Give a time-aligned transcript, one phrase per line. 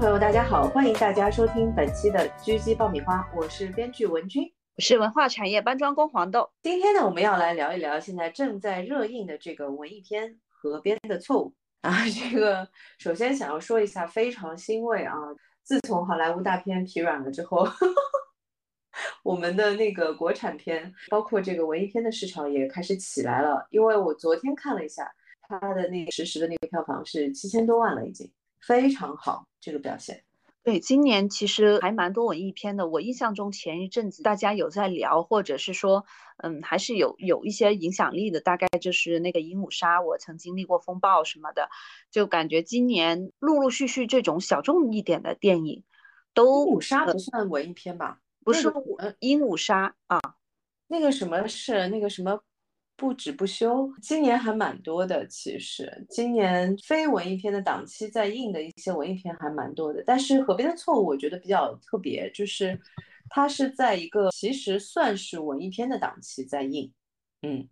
[0.00, 6.48] 朋友，大家好，欢迎大家收听本期的狙击爆米花，我是编剧文君，我是文化产业搬砖工黄豆。
[6.62, 11.54] 今天呢，我们要来聊一聊现在正在热映的这个文艺片《河边的错误》
[11.86, 11.92] 啊。
[12.08, 12.66] 这个
[12.98, 15.14] 首先想要说一下，非常欣慰啊，
[15.62, 17.68] 自从好莱坞大片疲软了之后，
[19.22, 23.66] 我们的那个国产片，包括这个文艺片的市场也开始起来了。
[23.68, 25.06] 因为我昨天看了一下，
[25.42, 28.32] 它的那个实时的那个票房是七千多万了，已经。
[28.66, 30.24] 非常好，这个表现。
[30.62, 32.86] 对，今年其实还蛮多文艺片的。
[32.86, 36.04] 我印象中前一阵子大家有在聊，或者是说，
[36.36, 38.42] 嗯，还是有有一些影响力的。
[38.42, 41.70] 大概就是那个《鹦鹉杀》，我曾经历过风暴什么的，
[42.10, 45.82] 就感觉今年陆陆续续这种小众一点的电影，
[46.34, 48.20] 都鹦鹉杀不算文艺片吧？
[48.44, 48.70] 不是，
[49.20, 50.20] 鹦鹉杀啊，
[50.88, 52.42] 那个什么是那个什么？
[53.00, 55.26] 不止不休，今年还蛮多的。
[55.26, 60.04] 其实今年非文艺片的档期在映的一些文艺片还蛮多的。
[60.06, 62.78] 但是《河边的错误》我觉得比较特别，就是
[63.30, 66.92] 它是在一个其实算是文艺片的档期在映。
[67.40, 67.66] 嗯，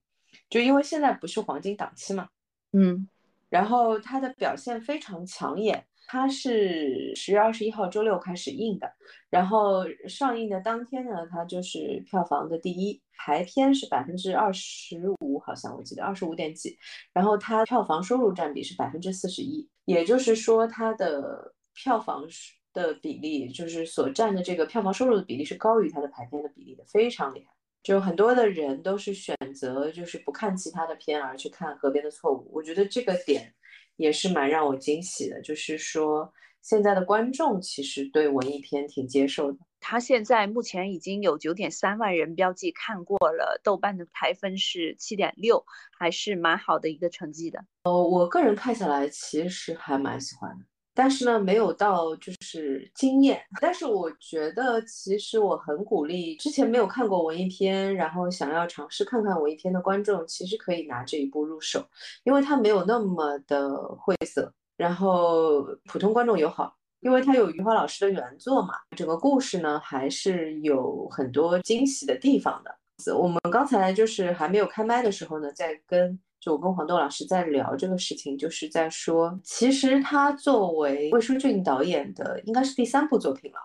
[0.49, 2.27] 就因为现在不是黄金档期嘛。
[2.73, 3.07] 嗯，
[3.51, 5.85] 然后它的表现非常抢眼。
[6.11, 8.91] 它是十月二十一号周六开始映的，
[9.29, 16.79] 然后上映的当天呢，它就是票房的第一，排片是百分之二十五，好像我记得二十五点几，
[17.13, 22.25] 然后它票房收入占比是百分之四十一，也就是说它的票房
[22.73, 27.53] 的比例，就是所占的这个票房收入的比例是高于它的排片的比例的，非常厉害。
[27.83, 33.55] 就很多的人都是选择就是不看其他的片而去看《河边的错误》，我觉得这个点。
[33.99, 36.33] 也是蛮让我惊喜的，就是说
[36.63, 39.59] 现在的观众其实对文艺片挺接受的。
[39.81, 45.65] 他现在目前已经有九点三万人标记看过了，豆瓣的排分是七点六，
[45.99, 47.65] 还是蛮好的一个成绩的。
[47.83, 50.65] 呃，我个人看下来其实还蛮喜欢的。
[50.99, 53.41] 但是呢，没有到就是惊艳。
[53.61, 61.87] 但是我觉得，其实我很鼓励之前没有看过文艺片，然后想要尝试看看文艺片的观众，其实可以拿这一部入手，
[62.25, 73.15] 因为它没有那么的晦涩，然后普通观众友好，因为它有余华老师的原作嘛，整个故事呢还是有很多惊喜的地方的。
[73.17, 76.19] 我们刚才就是还没有开麦的时候呢，在跟。
[76.41, 83.59] 就我跟黄豆老师在聊这个事情，就是在说，其实他作为魏书俊导演的，应该是第三部作品了，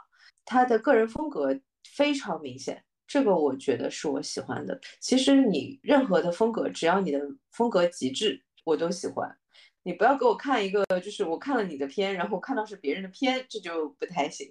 [0.43, 1.55] 他的个人风格
[1.95, 4.79] 非常明显，这个我觉得是我喜欢的。
[4.99, 7.19] 其实你任何的风格，只要你的
[7.51, 9.37] 风格极致，我都喜欢。
[9.83, 14.47] 你不要给我看一个，就是我看了你的片，然后看到是别人的片，这就不太行。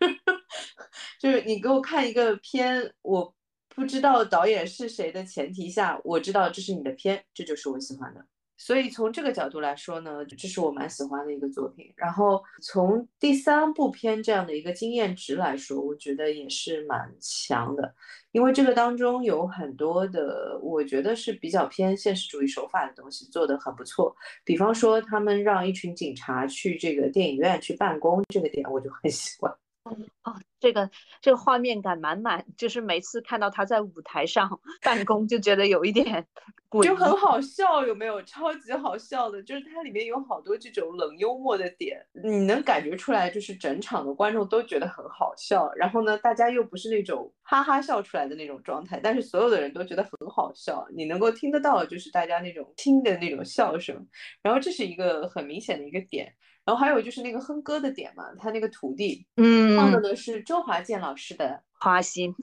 [1.20, 3.32] 就是你给我看一个片，我。
[3.74, 8.24] 不知道导演是谁的前提下，我知道这是你的片，这就是我喜欢的。
[8.56, 11.92] 所以从这个角度来说呢，这是我蛮喜欢的一个作品。
[11.96, 17.92] 然后从第三部片这样的一个经验值来说，我觉得也是蛮强的，
[18.30, 24.14] 因为这个当中有很多的，我觉得是比较偏现实主义手法的东西做得很不错。
[24.44, 29.52] 比方说他们让一群警察去这个电影院去办公，这个点我就很喜欢。
[29.84, 30.90] 哦，这个
[31.20, 36.26] 这个画面感满满，就是每次看到他在舞台上 办公，就觉得有一点
[36.82, 38.20] 就很好笑，有没有？
[38.22, 45.70] 超级好笑的，就是它里面有好多这种冷幽默的点，你能感觉出来，就是整场的观众都觉得很好笑。
[45.76, 54.08] 然后呢，大家又不是那种哈哈笑出来的那种状态，但是所有的人都觉得很好笑，你能够听得到，就是大家那种听的那种笑声。
[54.42, 56.34] 然后这是一个很明显的一个点。
[56.64, 62.34] 然后还有就是那个哼歌的点嘛，他那个徒弟，嗯，放的呢是周华健老师的花心，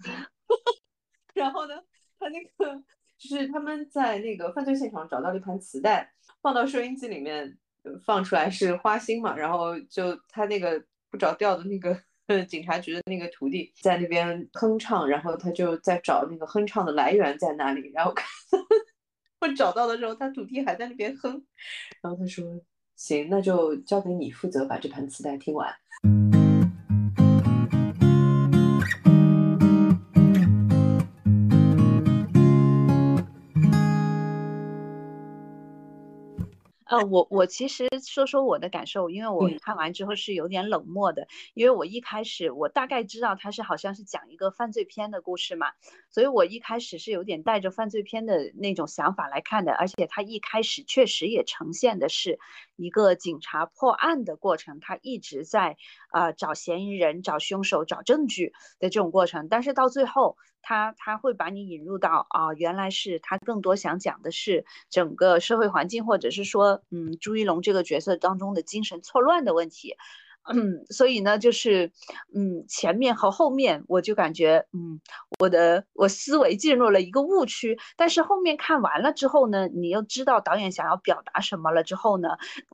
[1.33, 1.73] 然后呢，
[2.19, 2.83] 他那个
[3.17, 7.57] 就是他们在那个犯罪现场找到了一盘磁带，放到收音机里面
[8.05, 11.99] 放出来是花心嘛，然后就他那个不着调的那个
[12.45, 18.13] 警察局的那个徒弟在那边哼唱，然后他就在找那个哼唱的来源在哪里，然后
[19.41, 21.43] 我找到的时候，他徒弟还在那边哼，
[22.03, 22.45] 然后他说。
[22.95, 25.73] 行，那就交给你负责把这盘磁带听完。
[36.91, 45.67] 呃，我我其实说说我的感受，因为我看完之后是有点冷漠的，因为我一开始我大概知道它是好像是讲一个犯罪片的故事嘛，
[46.09, 52.39] 所以我一开始是有点带着犯罪片的那种想法来看的，而且它一开始确实也呈现的是
[52.81, 55.77] 一个警察破案的过程，他一直在
[56.09, 60.37] 啊找嫌疑人、找凶手、找证据的这种过程，但是到最后。
[60.63, 69.95] 他他会把你引入到啊，原来是他更多想讲的是整个社会环境，或者是说，嗯，朱一龙这个角色当中的精神错乱的问题，
[70.47, 71.91] 嗯，所以呢，就是
[72.33, 74.99] 嗯，前面和后面我就感觉嗯，
[75.39, 77.77] 我的我思维进入了一个误区。
[77.95, 82.29] 但是后面看完了之后呢，你又知道导演想要表达什么了之后呢，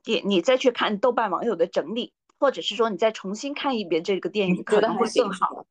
[0.06, 5.66] 你你再去看豆瓣网友的整理，或者是说你再重新看一遍这个电影，可能会更好。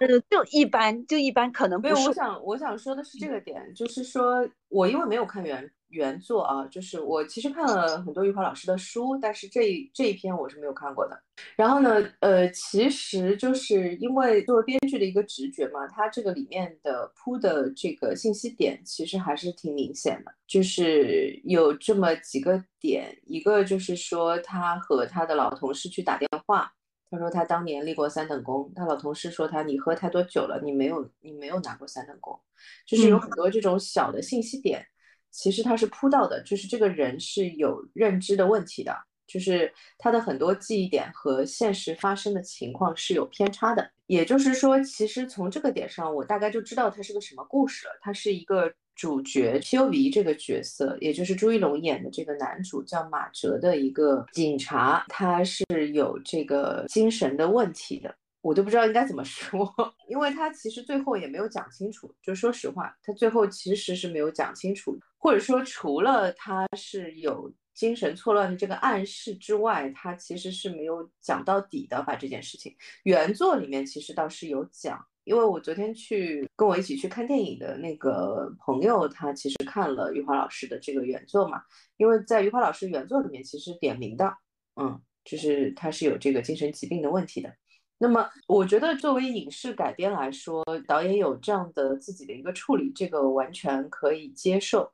[0.00, 1.94] 嗯，就一般，就一般，可能不是。
[1.94, 5.70] 我想我想说的是这个点，就是说我因为没有看原。
[5.90, 11.20] 原作啊，就是我其实看了很多余华老师的书，但是这这一篇我是没有看过的。
[11.56, 11.90] 然后呢，
[12.20, 26.72] 呃，其实就是因为作为编剧的一个直觉嘛，他这个里面的铺的这个信息点其实还是挺明显的，就是有这么几个点，一个就是说他和他的老同事去打电话，
[27.10, 32.38] 他说他当年立过三等功，他老同事说他你喝太多酒了，你没有你没有拿过三等功，
[32.86, 34.86] 就是有很多这种小的信息点。
[35.30, 38.94] 其实他是铺到的，就是这个人是有认知的问题的，
[39.26, 43.90] 就是他的很多记忆点和现实发生的情况是有偏差的。
[44.06, 47.92] 也就是说，其实从这个点上，我大概就知道他是个什么故事了。
[48.00, 58.12] 他是一个主角 P.O.V 这个角色，也就是朱一龙演的这个男主叫马哲的一个警察，他是有这个精神的问题的。
[58.42, 59.70] 我都不知道应该怎么说，
[60.08, 62.14] 因为他其实最后也没有讲清楚。
[62.22, 72.02] 就说实话，他最后其实是没有讲清楚，或者说除了他是有精神错乱的这个暗示之外，他其实是没有讲到底的。
[72.02, 81.62] 把这件事情，原作里面其实倒是有讲，因为我昨天去跟我一起去看电影的那个朋友，他其实看了余华老师的这个原作嘛，
[81.98, 84.34] 因为在余华老师原作里面其实点名的，
[84.76, 87.54] 嗯，就是他是有这个精神疾病的问题的。
[88.02, 94.90] 那么，我觉得作为影视改编来说，导演有这样的自己的一个处理，这个完全可以接受。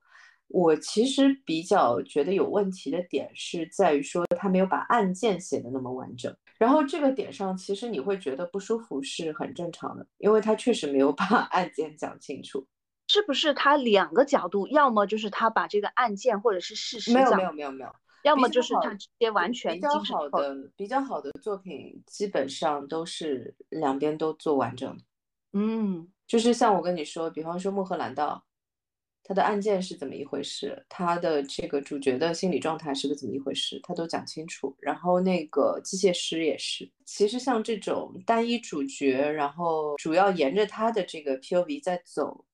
[0.48, 6.34] 我其实比较觉得有问题的点是在于说，他没有把案件写的那么完整。
[6.58, 12.66] 然后这个点上，其实你会觉得不舒服是很正常的，因为他确实没有把 案件讲清楚。
[13.06, 17.90] 是不是他两个角度，要么就是他把这个案件或者是事实没有没有没有没有。
[18.26, 25.04] 要么就是他直接完全比较好的比较好的作品，基本上都是两边都做完整的。
[25.52, 28.44] 嗯，就是像我跟你说，比方说《穆赫兰道》，
[29.22, 34.76] 他的案件是怎么一回事，他的这个主角的心理状态是个怎么一回事，他都讲清楚。
[34.80, 42.44] 然后那个机械师也是，其实像这种单一主角，然后主要沿着他的这个 POV 在走。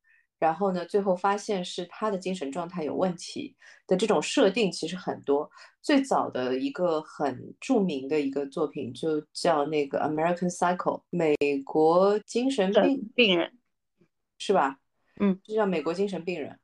[0.43, 3.55] 然后呢，最后发现是他的精神状态有问题
[3.87, 5.49] 的这种设定其实很多。
[5.81, 13.53] 最早的一个很著名的一个作品就叫那个《American Psycho》，美国精神病病人，
[14.39, 14.81] 是吧？
[15.21, 16.59] 嗯，就叫美国精神病人，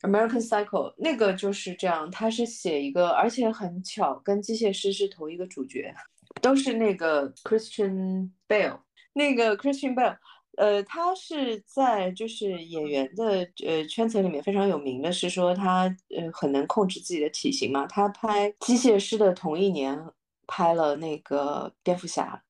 [0.06, 5.94] 《American Psycho》那个就是这样，他是写一个，而且很巧，跟机械师是同一个主角，
[6.42, 8.78] 都是那个 Christian Bale，
[9.14, 10.18] 那个 Christian Bale。
[10.56, 17.86] 呃，他是在就是演员的呃圈层里面非常有名的，是说他呃很能控制自己的体型嘛。
[17.86, 19.98] 他拍《机械师》的同一年
[20.46, 22.42] 拍了那个蝙蝠侠，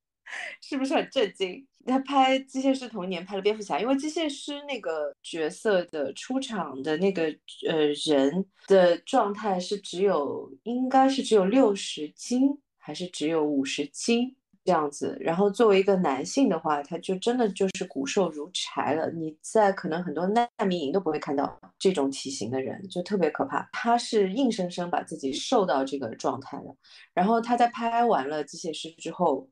[0.60, 1.66] 是不是很震惊？
[1.84, 7.24] 他拍《机械师》同一年拍了蝙蝠侠，因为机械师那个角色的出场的那个
[7.68, 14.34] 呃人的状态是只有应该是只有六十斤，还是只有五十斤？
[14.66, 19.08] 这样子，然后作为一个男性的话，他就真的就是骨瘦如柴了。
[19.12, 23.68] 你在可能很多难民营都不会看到这种体型的人，就特别可怕。
[23.72, 26.76] 他是硬生生把自己瘦到这个状态的。
[27.14, 29.48] 然后他在拍完了《机械师》之后，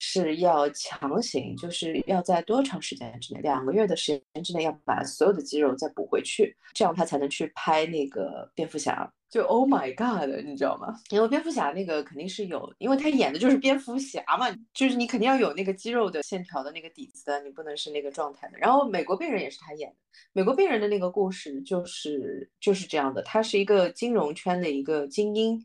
[0.00, 9.08] 是要强行，就是要在多长时间之内，两个月的时间之内，要把所有的肌肉再补回去，这样他才能去拍那个蝙蝠侠。
[9.30, 10.94] 就 Oh my God，你知道吗？
[11.10, 18.56] 因为蝙蝠侠那个肯定是有，因为他演的就是蝙蝠侠嘛，就是你肯定要有那个肌肉的线条的那个底子的，你不能是那个状态的。
[18.58, 19.96] 然后美国病人也是他演的，
[20.32, 25.62] 美国病人的那个故事就是就是这样的，他是一个金融圈的一个精英，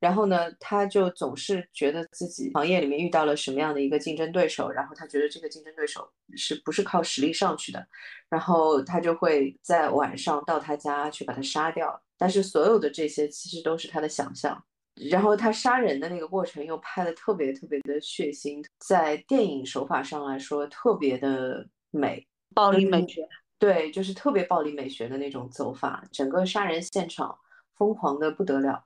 [0.00, 7.86] 然后呢，他就总是觉得自己行业里面遇到了什么样的一个竞争对手，然后他觉得这个竞争对手是不是靠实力上去的，
[8.28, 12.02] 然后他就会在晚上到他家去把他杀掉。
[12.16, 14.64] 但是所有的这些其实都是他的想象，
[15.10, 23.28] 然后他杀人的那个过程又拍的特别特别的血腥，在电影手法上来说特别的美，暴力美学，
[23.58, 27.36] 对，就是特别暴力美学的那种走法，整个杀人现场
[27.76, 28.84] 疯狂的不得了，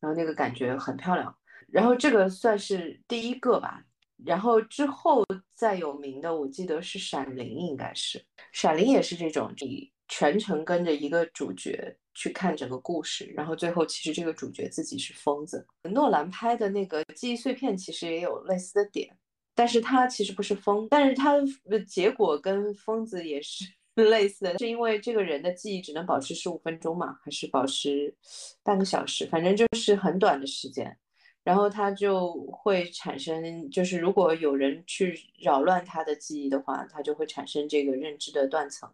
[0.00, 1.36] 然后那个感觉很漂亮，
[1.68, 3.84] 然后这个算是第一个吧，
[4.24, 8.18] 然后之后再有名的，我记得是《闪灵》，应该是
[8.52, 15.66] 《闪灵》也是这种，你全程跟着一个主角去看整个故事，然后最后其实这个主角自己是疯子。
[15.82, 19.16] 诺兰拍的那个记忆碎片其实也有类似的点，
[19.54, 23.64] 但是他其实不是疯，但是他的结果跟疯子也是
[23.96, 28.14] 类似的，是因为这个人的记忆只能保持十五分钟嘛，还是保持
[28.62, 30.96] 半个小时，反正就是很短的时间。
[31.44, 38.90] 然后他就会产生，就是如果有人去扰乱他的记忆的话，他就会产生这个认知的断层，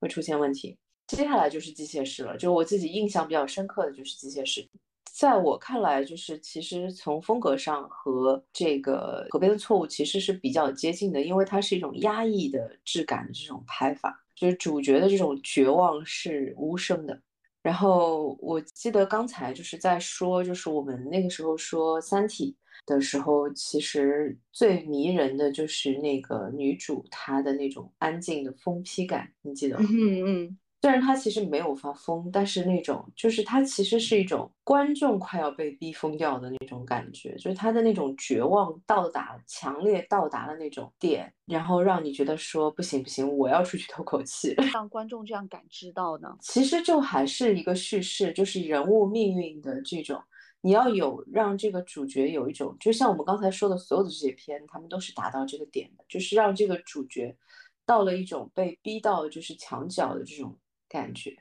[0.00, 0.78] 会出现问题。
[1.16, 4.66] 接下来就是机械师了，就我自己印象比较深刻的就是机械师。
[5.12, 17.20] 在我看来，就是其实从风格上和这个《河边的错误》其实是比较接近的，因为它是一种压抑的质感的这种拍法，就是主角的这种绝望是无声的。
[17.62, 22.56] 然后我记得刚才就是在说，就是我们那个时候说《三体》
[22.94, 29.86] 的时候，其实最迷人的就是那个女主她的那种安静的疯批感，你记得吗？
[29.90, 30.58] 嗯嗯。
[30.82, 46.34] 虽然他其实没有发疯，但是那种就是他其实是一种观众快要被逼疯掉的那种感觉，就是他的那种绝望到达强烈到达的那种点，然后让你觉得说不行不行，我要出去透口气， 让观众这样感知到呢？
[46.40, 50.18] 其实就还是一个叙事，就是人物命运的这种，
[50.62, 57.36] 你要有让这个主角有一种，就像我们刚才说的所有的这些片，他们都是达到这个点的，就是让这个主角
[57.84, 60.56] 到了一种被逼到就是墙角的这种。
[60.90, 61.38] 感觉，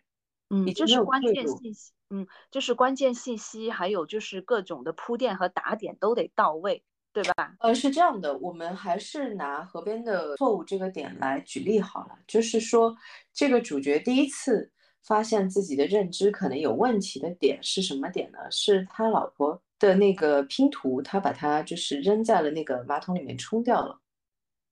[0.52, 7.56] 嗯，就是关键信息，嗯，就是关键信息，还有就是各种的铺垫和打点都得到位，对吧？
[7.60, 12.18] 呃，是这样的，我们还是拿河边的错误这个点来举例好了。
[12.28, 12.96] 就是说，
[13.34, 14.72] 这个主角第一次
[15.04, 18.38] 发现自己的认知可能有问题的点是什么点呢？
[18.52, 24.00] 是他老婆的那个拼图，他把它就是扔在了那个马桶里面冲掉了，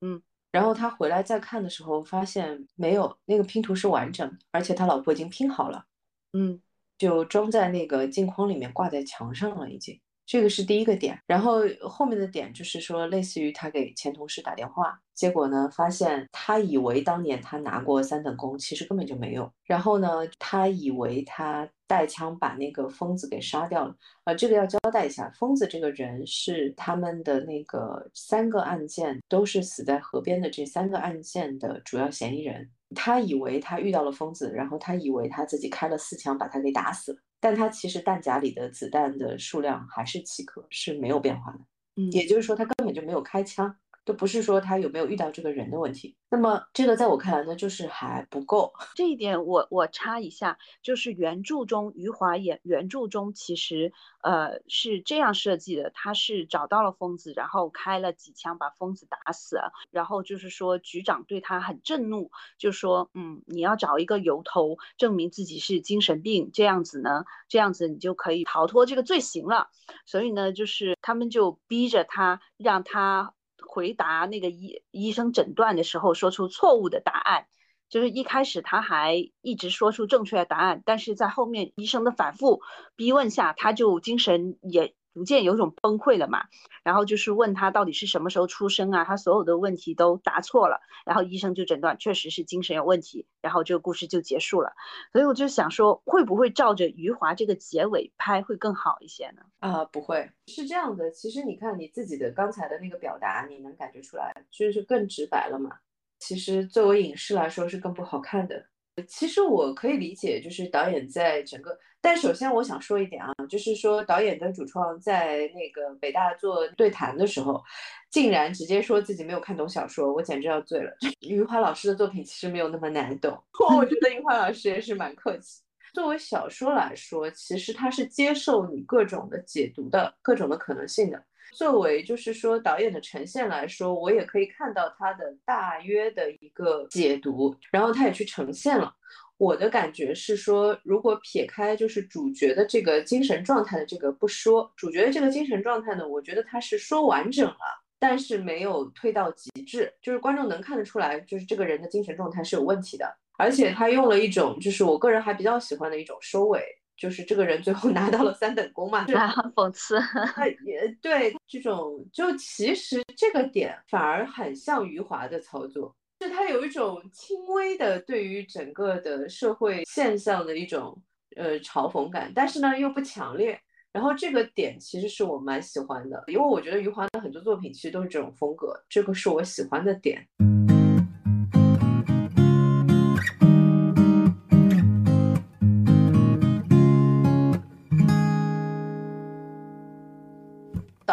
[0.02, 0.22] 嗯。
[0.52, 5.86] 然后他回来再看的时候，发现没有那个拼图是完整，而且他老婆已经拼好了，
[6.34, 6.62] 嗯，
[6.98, 10.00] 就装在那个镜框里面挂在墙上了，已经。
[10.26, 19.50] 这个是第一个点，然后后面的点就是说，类似于他给前同事打电话，结果呢，发现他以为当年他拿过三等功，其实根本就没有。
[19.64, 23.96] 然后呢，他以为他带枪把那个疯子给杀掉了。
[24.26, 32.70] 呃，这个要交代一下，疯子这个人是他们的那个三个案件都是死在河边的这三个案件的主要嫌疑人。
[32.96, 37.20] 他以为他遇到了疯子，然后他以为他自己开了四枪把他给打死了。
[37.40, 41.60] 但他其实弹夹里的子弹的数量还是七颗，是没有变化的。
[41.98, 43.76] 嗯，也就是说他根本就没有开枪，
[44.08, 46.16] 都不是说他有没有遇到这个人的问题。
[46.30, 48.74] 那么这个在我看来呢，就是还不够。
[48.96, 53.92] 这一点我我插一下，就是原著中余华演原著中其实
[54.24, 59.60] 呃是这样设计的，他是找到了疯子，然后开了几枪把疯子打死，
[59.92, 69.68] 然后就是说局长对他很震怒，就说嗯你要找一个由头证明自己是精神病，这样子呢这样子你就可以逃脱这个罪行了。
[70.06, 73.34] 所以呢就是他们就逼着他让他。
[73.78, 77.46] 回答那个医医生诊断的时候，说出错误的答案，
[77.90, 82.62] 就是一开始他还一直说出正确的答案，但是在后面医生的反复
[82.96, 84.97] 逼问下，他就精神也。
[85.18, 86.46] 逐渐有种崩溃了嘛，
[86.84, 94.74] 然后就是问他到底是什么时候出生啊，他所有的问题都答错了，然后医生就诊断确实是精神有问题，然后这个故事就结束了。
[95.12, 99.42] 所以我就想说，会不会照着余华这个结尾拍会更好一些呢？
[99.58, 101.10] 啊，不会，是这样的。
[101.10, 105.80] 其实你看你自己的刚才的那个表达，你能感觉出来，就是更直白了嘛。
[106.20, 108.68] 其实作为影视来说是更不好看的。
[109.08, 117.62] 其实我可以理解，就是导演在整个，但首先我想说一点啊，就是说导演跟主创在那个北大做对谈的时候，
[118.10, 120.90] 竟然直接说自己没有看懂小说，我简直要醉了。
[121.28, 123.38] 余华老师的作品其实没有那么难懂，
[123.76, 125.62] 我觉得余华老师也是蛮客气。
[125.94, 131.22] 作为小说来说，其实他是接受你各种的解读的，各种的可能性的。
[131.52, 138.94] 作为就是说导演的呈现来说，我也可以看到他的大约的一个解读，然后他也去呈现了。
[139.38, 147.58] 我的感觉是说，如果撇开就是主角的这个精神状态的这个不说，主角的这个精神状态呢，我觉得他是说完整了，
[148.00, 153.06] 但是没有推到极致，就是观众能看得出来，就是这个人的精神状态是有问题的，
[153.38, 156.62] 而且他用了一种就是我个人还比较喜欢的一种收尾。
[156.98, 160.00] 就是这个人最后 拿到了三等功嘛，讽刺。
[160.66, 171.00] 也对，这种就其实这个点反而很像余华的操作，就他有一种轻微的对于整个的社会现象的一种
[171.36, 173.60] 呃嘲讽感，但是呢又不强烈。
[173.94, 180.28] 然后这个点其实是我蛮喜欢的，因为我觉得余华的很多作品其实都是这种风格，这个是我喜欢的点。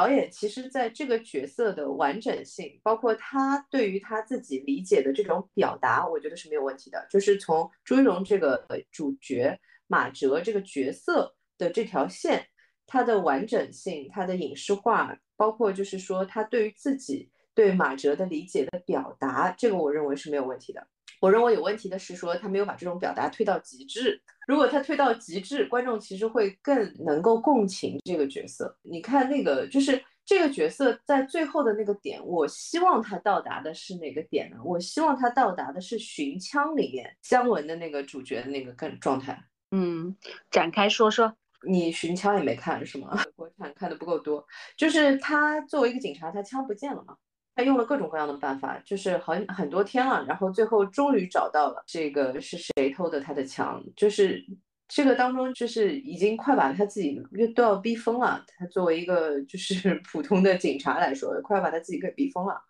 [0.04, 7.06] 导演其实在这个角色的完整性，包括他对于他自己理解的这种表达，我觉得是没有问题的。
[7.08, 12.46] 就是从朱一龙这个主角马哲这个角色的这条线，
[12.87, 20.87] 它的完整性，它的影视化，包括就是说他对于自己对马哲的理解的表达，这个我认为是没有问题的。
[21.21, 24.21] 我认为有问题的是说他没有把这种表达推到极致。
[24.47, 28.76] 如果他推到极致，观众其实会更能够共情这个角色。
[28.83, 34.59] 你看那个，就是这个角色在最后的那个点，我希望他到达的是哪个点呢？
[34.64, 39.42] 我希望他到达的是《寻枪》里面姜文的那个主角的那个更状态。
[39.71, 40.14] 嗯，
[40.50, 41.35] 展开说说。
[41.66, 43.18] 你《寻枪》也没看是吗？
[43.35, 44.47] 国产看的不够多。
[44.76, 47.16] 就是他作为一个警察，他枪不见了嘛？
[47.54, 54.44] 他用了各种各样的办法，就是很很多天了，然后最后终于找到了这个是谁偷的他的枪，就是
[54.88, 57.20] 这个当中就是已经快把他自己
[57.54, 58.44] 都要逼疯了。
[58.58, 62.61] 他作为一个就是 普通的警察来说，快要把他自己给逼疯了。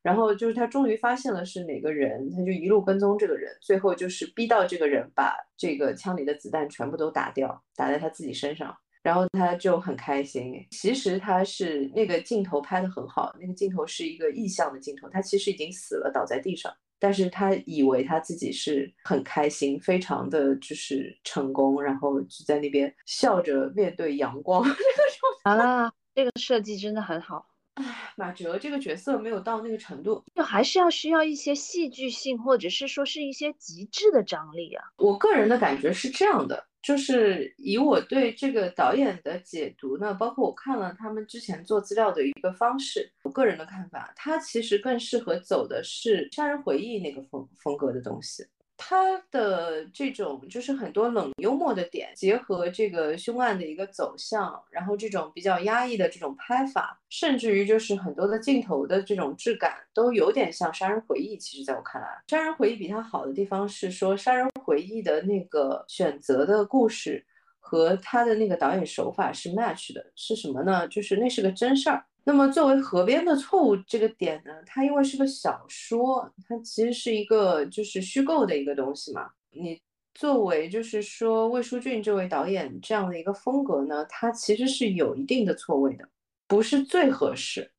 [0.00, 8.74] 然后就是他终于发现了是哪个人，他就一路跟踪这个人，最后就是逼到这个人把这个枪里的子弹全部都打掉，打在他自己身上。
[9.08, 10.54] 然后他就很开心。
[10.70, 15.08] 其实他是那个镜头拍的很好，那个镜头是一个意象的镜头。
[15.08, 24.62] 他其实已经死了，倒在地上，但是他以为他自己是很开心，非常的就是成功，然后就在那边笑着面对阳光。
[25.44, 27.47] 啊，这个设计真的很好。
[27.78, 34.84] 唉，马哲这个角色没有到那个程度，就还是要需要一些戏剧性，或者是说是一些极致的张力啊。
[34.96, 36.66] 我个人的感觉是这样的。
[36.80, 48.46] 就是以我对这个导演的解读呢，包括我看了他们之前做资料的一个方式，我个人的看法，他其实更适合走的是杀人回忆那个风风格的东西。
[48.80, 61.36] 他的这种就是很多冷幽默的点，结合这个凶案的一个走向，然后这种比较压抑的这种拍法，甚至于就是很多的镜头的这种质感，都有点像《杀人回忆》。
[61.40, 67.26] 其实，在我看来，《杀人回忆》比它好的地方是说，《杀人回忆》的那个选择的故事
[67.58, 70.86] 和他的那个导演手法是 match 的，是什么呢？
[70.86, 72.04] 就是那是个真事儿。
[72.28, 79.30] 那么作为河边的错误这个点呢，它因为是个小说，它其实是一个就是虚构的一个东西嘛。
[79.50, 79.80] 你
[80.14, 86.06] 作为就是说魏书俊这位导演这样的一个风格呢，它其实是有一定的错位的，
[86.46, 87.70] 不是最合适。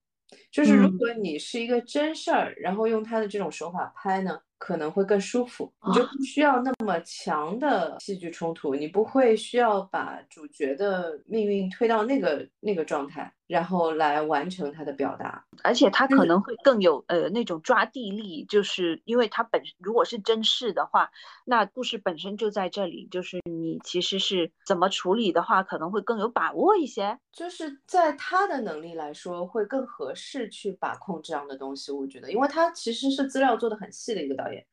[0.52, 4.40] 就是如果你是一个真事儿，然后用他的这种手法拍呢。
[4.62, 15.44] 可能会更舒服，你就不需要那么强的戏剧冲突，你不会需要把主角的命运推到那个那个状态，然后来完成他的表达。
[15.64, 21.10] 而且他可能会更有呃那种抓地力，就是因为他本如果是真事的话，
[21.46, 27.18] 那故事本身就在这里，就是你其实是怎么处理的话，可能会更有把握一些。
[27.32, 31.92] 就是在他的能力来说，会更合适去把控这样的东西。
[31.92, 34.64] 我觉得，因为他其实是资料做的很细的一个导演。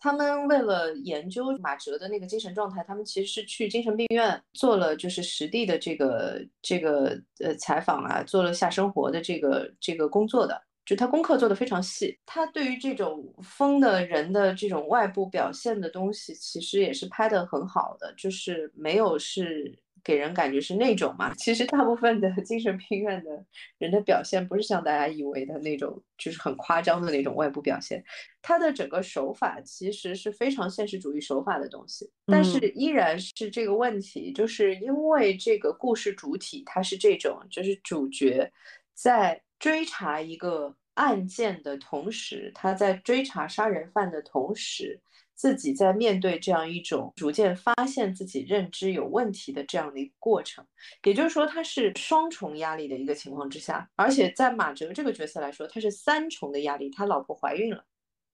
[0.00, 12.18] 他们为了研究马哲的那个精神状态，他们其实是去精神病院做了就是实地的这个这个呃采访啊，做了下生活的这个这个工作的，就他功课做的非常细。
[12.24, 19.78] 他对于这种疯的人的这种外部表现的东西，其实也是拍的很好的，就是没有是。
[20.02, 23.44] 给人感觉是那种嘛，其实大部分的精神病院的
[23.78, 28.04] 人的表现不是像大家以为的那种，就是很夸张的那种外部表现。
[28.42, 38.50] 他的整个手法其实是非常现实主义手法的东西，但是依然是这个问题，就是因为这个故事主体它是这种，就是主角
[38.94, 45.00] 在追查一个案件的同时，他在追查杀人犯的同时。
[45.40, 50.62] 自己在面对这样一种逐渐发现自己认知有问题的这样的一个过程，
[51.02, 57.86] 也就是说，他是双重压力的一个情况之下，而且在马哲这个角色来说，他是三重的压力，他老婆怀孕了，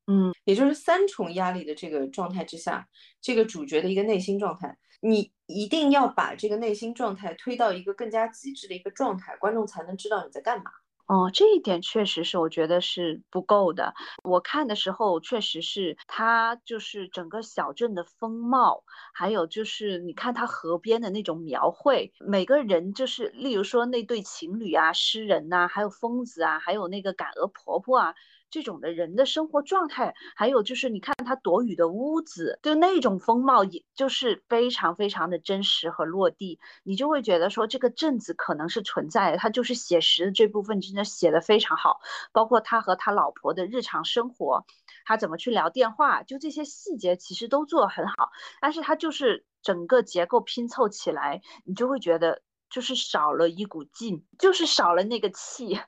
[0.08, 2.88] 嗯，也就是三重压力的这个状态之下，
[3.20, 10.72] 这个主角的一个内心状态，你一定要把这个内心状态推到一个更加极致的一个状态，观众才能知道你在干嘛。
[11.08, 13.94] 哦，这一点确实是我觉得是不够的。
[14.24, 18.82] 我看的时候，确实是它就是整个小镇的风貌，
[19.14, 28.14] 还有就是你看它河边的那种描绘，每个人就是例如说那对情侣啊、诗人呐，还有疯子啊，还有那个赶鹅婆婆啊。
[28.56, 42.00] 这种的人的生活状态，还有就是你看他躲雨的屋子，就那种风貌，也就是非常非常的真实和落地，你就会觉得说这个镇子可能是存在的，他就是写实的这部分真的写的非常好，
[42.32, 44.64] 包括他和他老婆的日常生活，
[45.04, 48.30] 他怎么去聊电话，就这些细节其实都做得很好，
[48.62, 52.40] 但是他就是整个结构拼凑起来，你就会觉得
[52.70, 55.78] 就是少了一股劲，就是少了那个气。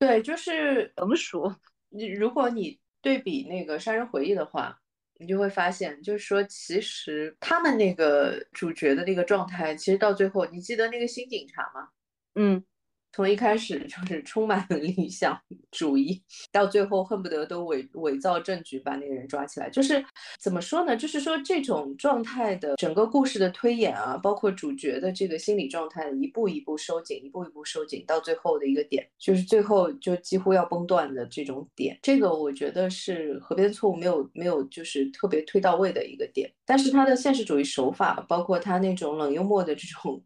[0.00, 1.54] 对，就是成熟。
[1.92, 4.78] 你如果你对比那个《杀人回忆》的话，
[5.18, 11.88] 你就会发现，就是说，其实他们那个主角的那个状态，其实到最后，你记得那个新警察吗？
[12.34, 12.64] 嗯。
[13.12, 15.38] 从一开始就是充满了理想
[15.70, 19.68] 主义，到最后恨不得都伪伪造证据把那个人抓起来。
[19.68, 20.02] 就是
[20.40, 20.96] 怎么说呢？
[20.96, 31.98] 就是说这种状态的整个故事的推演啊，包括主角的这个心理状态，一步一步收紧，一步一步收紧，到最后的一个点，就是最后就几乎要崩断的这种点。
[32.02, 36.50] 这个我觉得是《河边错误》没有没有就是特别推到位的一个点。
[36.64, 40.22] 但是他的现实主义手法，包括他那种冷幽默的这种。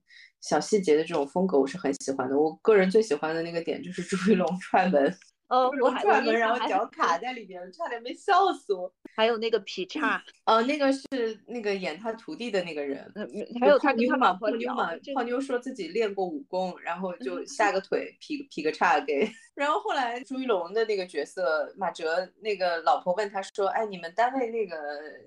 [0.49, 5.13] 小细节的这种风格我是很喜欢的，我个人最喜欢的那个点就是朱一龙 踹门。
[5.49, 8.93] 哦，我踹门，然后脚卡在里边，差点没笑死我。
[9.17, 13.11] 还有那个劈叉，哦，那个是那个演他徒弟的那个人。
[13.59, 19.27] 还有他妞嘛，泡妞嘛，泡妞说自己练过武功，然后就下个腿劈劈个叉给。
[19.57, 24.77] 然后后来朱一龙的那个角色马哲，那个老婆问他说：“哎，你们单位那个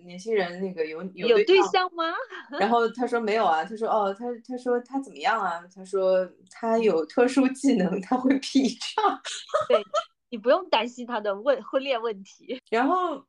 [0.06, 2.13] 年轻人那个有有对象吗？”
[2.60, 3.65] 然后他说没有啊。
[3.65, 5.63] 他说：“哦，他他说他怎么样啊？
[5.75, 9.19] 他说他有特殊技能，他会劈叉。
[9.67, 9.84] ”对。
[10.32, 13.25] 你不用担心他的问婚恋问题， 然后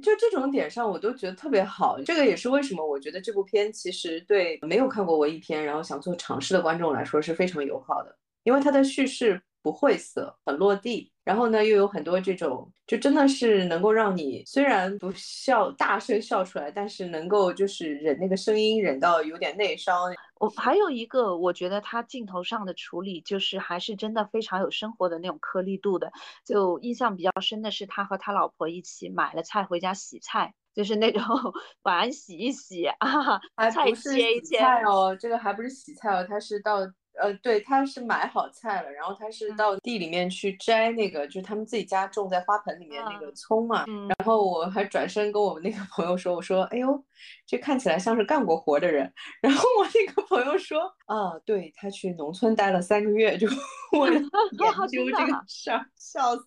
[0.00, 2.00] 就这种点上，我都觉得特别好。
[2.02, 11.10] 这个也是为什么我觉得这部片其实对没有看过文艺片，然后想做尝试的观众来说是非常友好的，因为它的叙事不晦涩，很落地。
[11.24, 19.96] 然后呢，又有很多这种，就真的是能够让你虽然不笑大声笑出来，但是能够就是忍那个声音忍到有点内伤。
[20.40, 26.10] 我还有一个，我觉得他镜头上的处理就是还是真的非常有生活的那种颗粒度的。
[26.44, 31.22] 就印象比较深的是他和他老婆一起买了菜回家洗菜，就是那种
[31.84, 34.58] 碗洗一洗啊，菜切一切。
[34.58, 36.80] 菜哦，这个还不是洗菜哦，他是到。
[37.22, 43.84] 呃，对，他是买好菜了，然后他是到地里面去摘那个，就是他们自己家种在花盆里面那个葱嘛。
[43.86, 47.04] 然后我还转身跟我们那个朋友说，我说，哎呦，
[47.46, 49.12] 这看起来像是干过活的人。
[49.40, 53.46] 然后我那个朋友说，啊，对他去农村待了三个月，就
[54.00, 54.20] 为了
[54.58, 56.44] 研究这个事儿，笑死。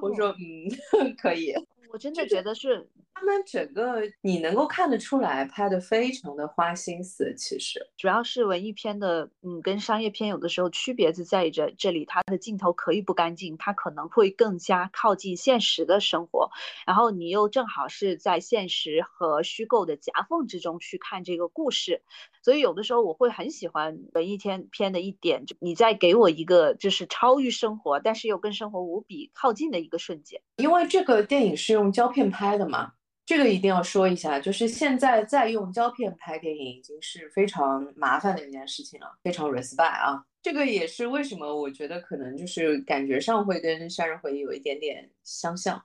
[0.00, 1.52] 我说，嗯， 可以。
[1.90, 7.84] 我真的觉得是他们整个你能够看得出来拍的非常的花心思，其实。
[7.96, 16.50] 主要是文艺片的，嗯，跟商业片有的时候区别就在于这这里，它的镜头可以不干净，它可能会更加靠近现实的生活，
[16.86, 22.02] 然后你又正好是在现实和虚构的夹缝之中去看这个故事，
[22.48, 31.78] 所以有的时候我会很喜欢文艺片片的一点，就你在给我一个就是超越生活，但是又跟生活无比靠近的一个瞬间，因为这个电影是。
[31.78, 32.92] 用胶片拍的嘛，
[33.26, 40.24] 这个一定要说一下，就是现在再用胶片拍电影已经是非常麻烦的一件事情了，非常 respect 啊。
[40.42, 45.80] 这个也是为什么我觉得可能就是感觉上会跟《杀人回忆》有一点点相像，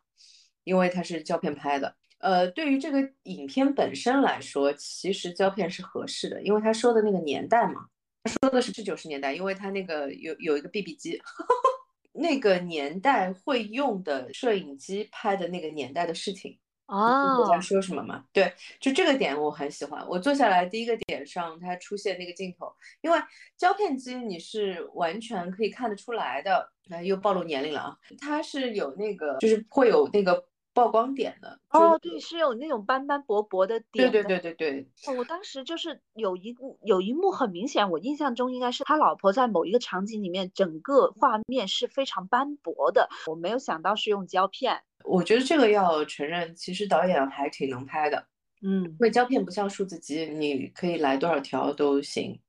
[0.64, 1.94] 因为它是胶片拍的。
[2.24, 7.86] 呃，对于这个影片本身来说，其实胶片是合适的，因为他说的那个年代嘛，
[8.24, 11.22] 他说的是九十年代，因为他那个有有一个 BB 机。
[12.16, 18.24] 那个年代会用的摄影机拍的那个年代的事情哦，我在说什么嘛？
[18.32, 20.08] 对，就这个点我很喜欢。
[20.08, 23.18] 我坐下来第一个点上，它出现那个镜头，因为
[23.58, 26.72] 胶片机你是完全可以看得出来的。
[26.90, 27.98] 哎，又暴露年龄了啊！
[28.22, 30.46] 它是有那个，就是会有那个。
[30.74, 34.12] 曝光点的哦，对，是有那种斑斑驳驳的点。
[34.12, 35.16] 对对对对对。
[35.16, 43.08] 我当时就是有一幕，有一幕很明显，我印象中应该是他老婆在某一个场景里面，整个画面是非常斑驳的。
[43.28, 44.82] 我没有想到是用胶片。
[45.04, 48.26] 我觉得这个要承认，其实导演还挺能拍的。
[48.62, 52.40] 嗯，因为胶片不像数字机，你可以来多少条都行。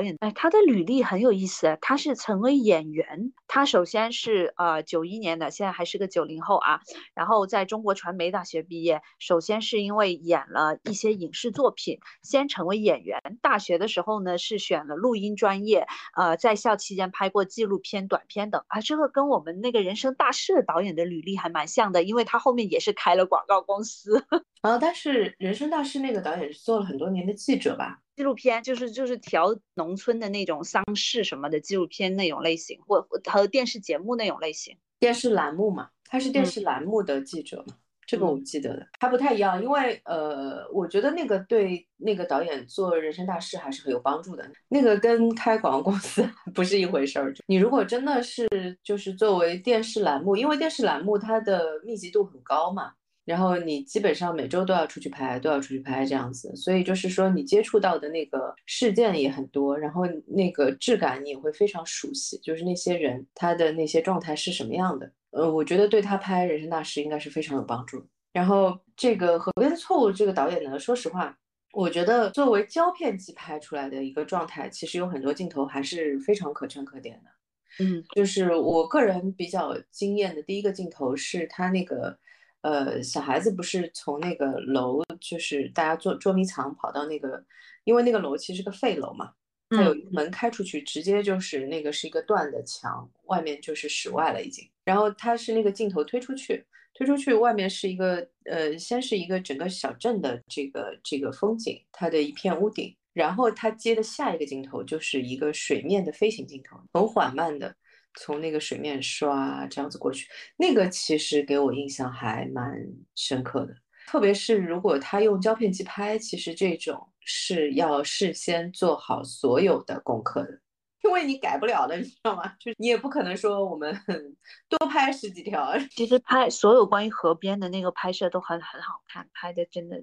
[0.00, 1.76] 导演哎，他的履历很有意思。
[1.82, 6.80] 他是成为演员，他首先是呃九一年的，现在还是个九零后啊。
[7.14, 13.20] 然后在中国传媒大学毕业，首先是因为演了一些影视作品，先成为演员。
[13.42, 15.86] 大学的时候呢，是选了录音专业，
[16.16, 18.80] 呃，在校期间拍过纪录片、短片等啊。
[18.80, 24.24] 这个跟我们那个人生大事导演的履历还蛮像的，因为他后面也是开了广告公司。
[24.62, 27.98] 啊， 但是人生大事那个导演是做了很多年的记者吧？
[28.20, 46.22] 纪录片就是就是调农村的那种丧事什么的纪录片那种类型，或和电视节目那种类型，电视栏目嘛，他是电视栏目的记者嘛，这个我记得的，还不太一样，因为呃，我觉得那个对那个导演做人生大事还是很有帮助的，那个跟开广告公司
[46.54, 47.32] 不是一回事儿。
[47.46, 48.46] 你如果真的是
[48.82, 52.92] 就是作为电视栏目，因为电视栏目它的密集度很高嘛。
[53.30, 65.08] 然后你基本上每周都要出去拍，都要出去拍这样子，所以就是说你接触到的那个事件也很多，然后那个质感你也会非常熟悉，就是那些人他的那些状态是什么样的。
[65.30, 68.04] 呃，我觉得对他拍《人生大事》应该是非常有帮助。
[68.32, 71.38] 然后这个《河边的错误》这个导演呢，说实话，
[71.72, 77.84] 我觉得作为胶片机拍出来的一个状态，其实有很多镜头还是非常可圈可点的。
[77.84, 82.18] 嗯，就是我个人比较惊艳的第一个镜头是他那个。
[82.62, 87.42] 呃，小孩子不是从那个楼，就是大家捉捉迷藏跑到那个，
[87.84, 89.32] 因为那个楼其实是个废楼嘛，
[89.70, 94.68] 它有门开出去，直接就是那个是一个断的墙，外面就是室外了已经。
[94.84, 107.74] 然后它是那个镜头推出去，推出去外面是一个呃，先是一个整个小镇的这个这个风景，它的一片屋顶，然后它接的下一个镜头就是一个水面的飞行镜头，很缓慢的。
[108.14, 112.72] 从那个水面刷这样子过去，那个其实给我印象还蛮
[113.14, 113.74] 深刻的。
[114.06, 120.60] 特别是如果他用胶片机拍，其实这种是要事先做好所有的功课的，
[121.04, 122.54] 因为你改不了的，你知道吗？
[122.58, 123.96] 就是你也不可能说我们
[124.68, 125.78] 多拍十几条。
[125.90, 130.02] 其实拍所有关于河边的那个拍摄都很很好看，拍的真的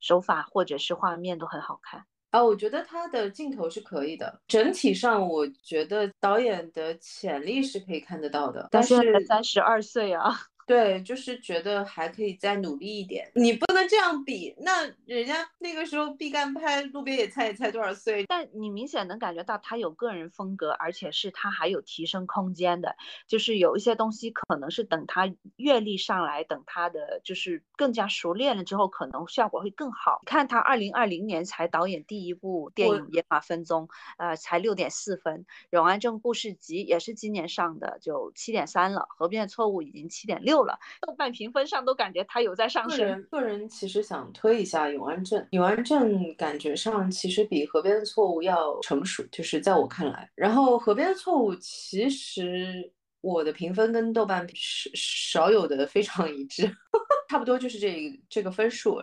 [0.00, 2.06] 手法或者是画面都很好看。
[2.32, 10.34] 啊，我觉得他的镜头是可以的，整体上我觉得导演的潜力是可以看得到的，但是三十二岁啊。
[10.72, 13.30] 对，就是觉得还可以再努力一点。
[13.34, 18.24] 你不能这样比，那人家那个时候毕赣拍路边野菜也才多少岁？
[18.26, 22.96] 但你明显能感觉到他有个人风格，而且是他还有提升空间的。
[23.26, 30.22] 就是有一些东西可能是等他阅历上来，等他的就是更加熟练了之后，可能效果会更好。
[30.24, 35.40] 看他二零二零年才导演第一部电影《野马分鬃》，呃，才六点四分。
[35.68, 39.00] 《永安镇故事集》也是今年上的，就七点三了。
[39.14, 40.61] 《河边的错误》已经七点六。
[40.64, 42.98] 了，豆瓣评分上都感觉它有在上升。
[42.98, 50.30] 个人个人其实想推一下永安镇，永安镇感觉上其实比河边的错误要成熟，就是在我看来。
[50.34, 56.70] 然后河边的错误其实我的评分跟豆瓣少少有的非常一致，
[57.28, 59.00] 差不多就是这这个分数。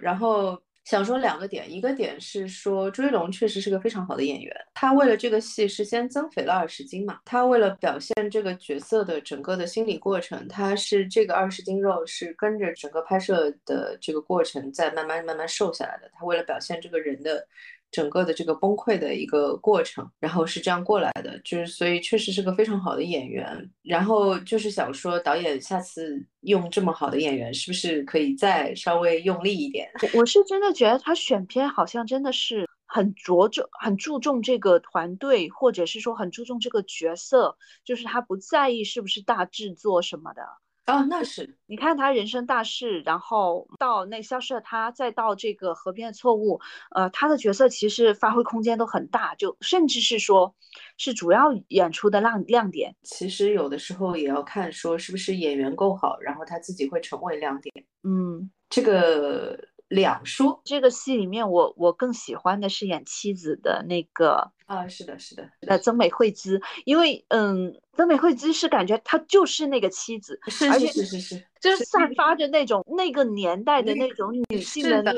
[0.00, 0.60] 然后。
[0.84, 17.46] 想说两个点，一个点是说朱一龙确实是个非常好的演员，他为了这个戏是先增肥了二十斤嘛，他为了表现这个角色的整个的心理过程，他是这个二十斤肉是跟着整个拍摄的这个过程在慢慢慢慢瘦下来的，他为了表现这个人的。
[17.92, 23.70] 整个的这个崩溃的一个过程，然后是这样过来的，就是所以确实是个非常好的演员。
[23.82, 29.88] 然后就是想说，导演下次用这么好的演员，是不是可以再稍微用力一点？
[30.14, 40.42] 我是真的觉得他选片好像真的是很着重、很注重这个团队，或者是说很注重这个角色，就是他不在意是不是大制作什么的。
[40.86, 46.60] 哦，那是你看他人生大事，然后到那消失了他，再到这个河边的错误，
[46.94, 50.54] 呃，他的角色其实发挥空间都很大，就甚至是说，
[50.98, 52.94] 是主要演出的亮亮点。
[53.02, 57.84] 其实有的时候也要看说是不是演员够好，然后他自己会成为亮点。
[58.02, 59.68] 嗯，这个。
[59.92, 75.12] 两说这个戏里面，我我更喜欢的是演妻子的那个啊，是的，是的，呃，曾美惠孜，因为嗯，曾美惠孜是感觉她就是那个妻子，是是是是是，就是散发着那种那个年代的那种女性的那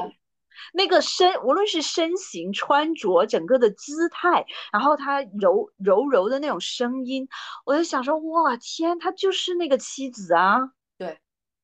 [0.72, 7.28] 那个身，无论是身形、穿着、整个的姿态，然后她柔柔柔的那种声音，
[7.64, 10.72] 我就想说，哇天，她就是那个妻子啊。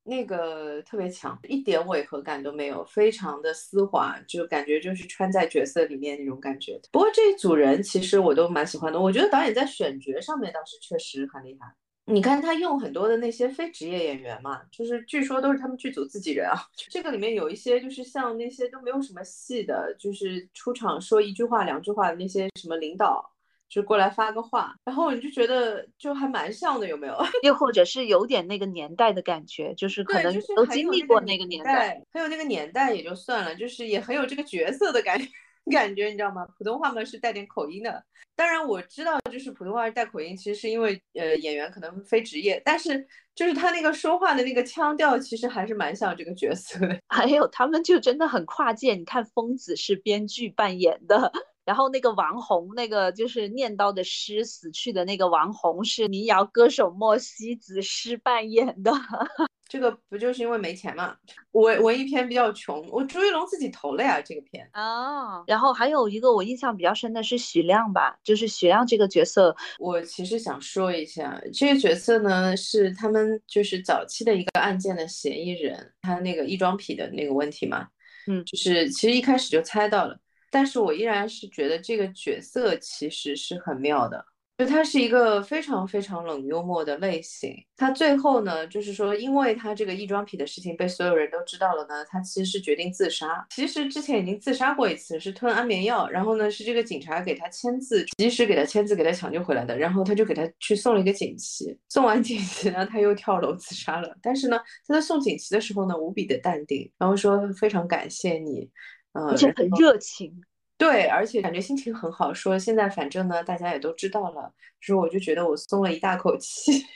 [0.03, 6.81] 那个特别强，一点违和感都没有，非常的丝滑，就感觉就是穿在角色里面那种感觉。
[6.91, 11.73] 不过这一组人其实我都蛮喜欢的，我觉得导演在选角上面倒是确实很厉害。
[12.07, 16.57] 你看他用很多的那些非职业演员嘛，就是据说都是他们剧组自己人啊。
[16.91, 23.31] 这个里面有一些就是像那些都没有什么戏的，就是出场说一句话两句话的那些什么领导。
[23.71, 27.17] 就过来发个话，然后你就觉得就还蛮像的，有没有？
[27.45, 35.27] 又或者是有点那个年代的感觉，就是可能都经历过那个年代，很有那个年代也就算了，就是也很有这个角色的感觉，
[35.71, 36.45] 感觉，你知道吗？
[36.59, 38.05] 普通话嘛是带点口音的。
[38.35, 43.07] 当然我知道，就是普通话带口音，其实是因为呃演员可能非职业，但是
[43.37, 46.99] 就是他那个说话的那个腔调，其实还是蛮像这个角色的。
[47.09, 51.31] 还有他们就真的很跨界，你看疯子是编剧扮演的。
[51.71, 58.91] 然后那个王红，那个就是念叨的诗死去的那个王红，是民谣歌手莫西子诗扮演的。
[59.69, 61.15] 这个不就是因为没钱嘛？
[61.53, 65.45] 我文艺片比较穷，我朱一龙自己投了呀，这个片啊。
[65.47, 77.87] 然后还有一个我印象比较深的是许亮吧，就是许亮这个角色，我其实想说一下，这个角色呢是他们就是早期的一个案件的嫌疑人，他那个异装癖的那个问题嘛，
[78.27, 80.19] 嗯，就是其实一开始就猜到了。
[80.51, 84.25] 但是我依然是觉得这个角色其实是很妙的，
[84.59, 87.55] 就他是一个非常非常冷幽默的类型。
[87.77, 93.47] 他最后呢，就是说，因为他这个异装癖的事情被所有人都知道了呢，他其实是决定自杀。
[93.51, 99.79] 其实之前已经自杀过一次，是吞安眠药，然后呢是这个警察给他签字，及时给他签字，给他抢救回来的。
[99.79, 104.15] 然后他就给他去送了一个锦旗，送完锦旗呢，他又跳楼自杀了。
[104.21, 108.69] 但是呢，他在送锦旗的时候呢，无比的淡定，然后说非常感谢你。
[109.13, 110.43] 而且很热情，
[110.79, 112.33] 对，而且感觉心情很好。
[112.33, 116.73] 说现在反正呢，大家也都知道了，说我就觉得我松了一大口气。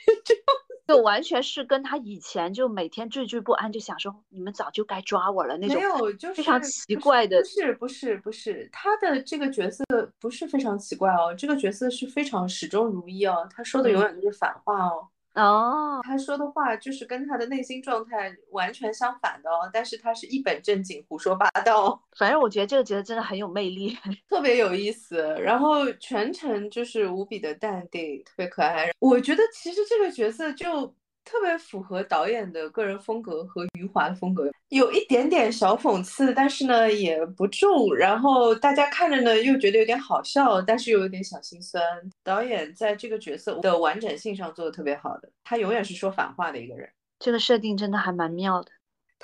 [0.87, 5.75] 就完全是跟他以前就每天惴惴不安，就想说你们早就该抓我了那种。
[5.75, 7.41] 没有，就是非常奇怪的。
[7.41, 9.83] 不是不是不是，他的这个角色
[10.19, 15.07] 不是非常奇怪哦，这个角色是非常始终如一哦，他说的永远都是反话哦。
[15.35, 22.01] 哦，他说的话就是跟他的内心状态完全相反的哦，但是他是一本正经胡说八道。
[22.17, 23.97] 反正我觉得这个角色真的很有魅力，
[24.29, 28.89] 特别有意思，然后全程就是无比的淡定，特别可爱。
[28.99, 30.93] 我觉得其实这个角色就。
[31.25, 37.93] 特别符合导演的个人风格和余华的风格，有一点点小讽刺，但是呢也不重。
[37.95, 41.83] 然后大家看着呢又觉得有点好笑，但是又有点小心酸。
[42.23, 46.87] 导演在这个角色的完整性上做的特别好的，他永远是说反话的一个人，
[47.19, 48.71] 这个设定真的还蛮妙的。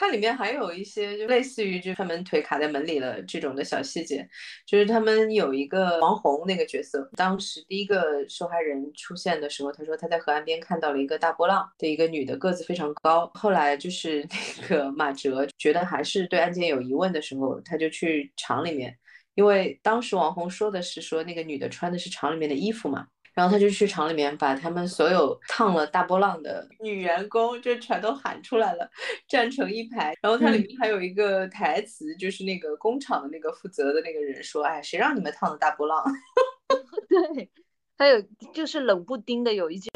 [0.01, 4.27] 它里面还有一些就类似于就他们腿卡在门里了这种的小细节，
[4.65, 13.29] 就是他们有一个王红那个角色，当时第一个受害人出现的时候，他说他在河岸边看到了一个大波浪的一个女的，个子非常高。
[13.35, 14.27] 后来就是
[14.59, 18.97] 那个马哲觉得还是对案件有疑问的时候，他就去厂里面，
[19.35, 23.05] 因为当时王红说的是说那个女的穿的是厂里面的衣服嘛。
[23.33, 28.89] 然后他就去厂里面把他们所有烫了大波浪的女员工就全都喊出来了，
[29.27, 30.13] 站成一排。
[30.21, 36.03] 然后它里面还有一个台词，就是那个工厂的那个负责的那个人说：“哎，谁让你们烫的大波浪？”
[37.09, 37.49] 对，
[37.97, 38.21] 还有
[38.53, 39.89] 就是冷不丁的有一句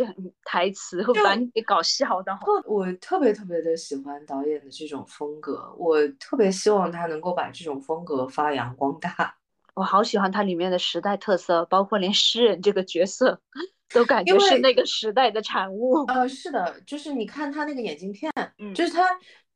[0.43, 2.37] 台词会把你给搞笑的。
[2.65, 9.35] 我特别特别的喜欢导演的这种风格，我特别希望他能够把这种风格发扬光大。
[9.75, 13.39] 我好喜欢它里面的时代特色，包括连诗人这个角色，
[13.93, 16.05] 都感觉是那个时代的产物。
[16.05, 19.03] 呃，是的，就是你看他那个眼镜片，嗯，就是他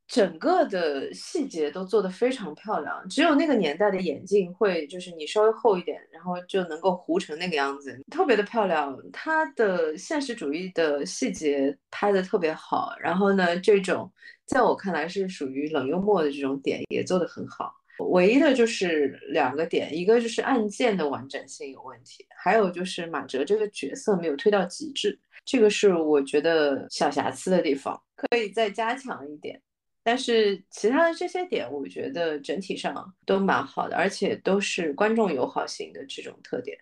[0.07, 3.07] 整个的细节都做得非常漂亮。
[3.07, 8.93] 只有那个年代的眼镜会，就是你稍微厚一点，然后就能够糊成那个样子，特别的漂亮。
[9.13, 14.11] 他的现实主义的细节拍的特别好，然后呢，这种
[14.45, 17.73] 在我看来是属于冷幽默的这种点也做得很好。
[18.07, 29.61] 唯一的就是两个点，一个就是案件的完整性有问题，还有就是马哲这个角色没有推到极致，这个是我觉得小瑕疵的地方，可以再加强一点。
[30.01, 36.77] 但是其他的这些点，我觉得整体上都蛮好的，而且都是观众友好型的这种特点。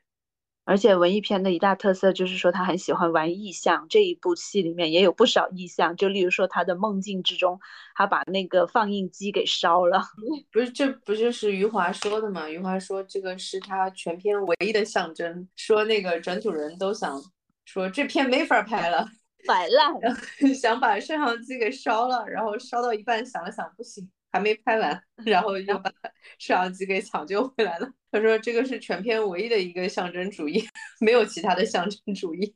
[0.68, 7.58] 而且文艺片的一大特色就是说他很喜欢玩意象，这一部戏里面也有不少意象，就例如说他的梦境之中，
[7.96, 10.04] 他把那个放映机给烧了，
[10.52, 12.50] 不是这不就是余华说的吗？
[12.50, 17.18] 余华说这个是他全片唯一的象征，说那个整组人都想
[17.64, 19.08] 说这片没法拍了，
[19.48, 19.94] 摆烂，
[20.54, 24.10] 想把摄像机给烧了，然后烧到一半想了想不行。
[24.38, 25.90] 还没拍完， 然后又把
[26.38, 27.92] 摄像机给抢救回来了。
[28.12, 30.64] 他说：“这个是全片唯一的一个象征主义，
[31.02, 32.56] 没有其他的象征主义。”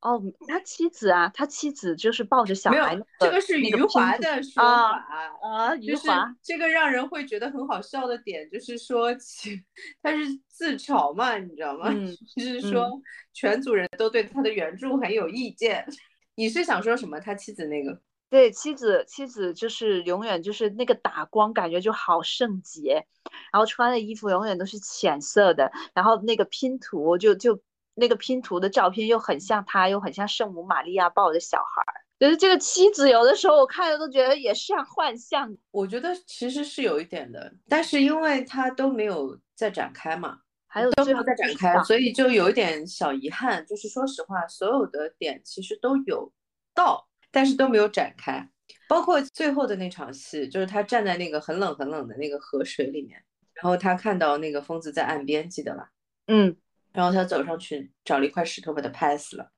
[0.00, 2.98] 哦，他妻子啊，他妻子就是抱着小孩。
[3.20, 4.98] 这个是余华的说法
[5.40, 9.62] 啊，余华这个让人会觉得很好笑的点，就是说其
[10.02, 11.88] 他是自嘲嘛，你知道吗？
[12.36, 12.90] 就是说
[13.32, 15.86] 全组人都对他的原著很有意见。
[16.34, 17.20] 你是想说什么？
[17.20, 18.00] 他妻子那个？
[18.32, 23.06] 对，妻子妻子就是永远就是那个打光，感觉就好圣洁，
[23.52, 27.60] 然后穿的衣服永远都是浅色的，然后那个拼图就就
[27.94, 35.54] 那个拼图的照片又很像他，又很像圣母玛利亚抱着小孩儿，就是这个妻子有的时候我看着都觉得也像幻象。
[35.70, 43.62] 我觉得其实是有一点的，但是因为他都没有再展开嘛，还有都没有最后再展开，所以就有一点小遗憾。
[43.66, 46.32] 就是说实话，所有的点其实都有
[46.74, 48.48] 到，但是都没有展开。
[48.88, 53.20] 包括最后的那场戏，就是他站在那个很冷很冷的那个河水里面，
[53.54, 55.90] 然后他看到那个疯子在岸边，记得吧？
[56.28, 56.56] 嗯，
[56.92, 59.50] 然后他走上去找了一块石头把他拍死了。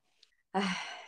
[0.52, 1.03] 唉。